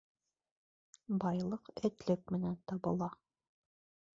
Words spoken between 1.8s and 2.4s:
этлек